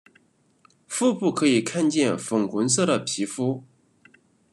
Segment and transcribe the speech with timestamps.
[0.87, 3.63] 腹部可以看见粉红色的皮肤。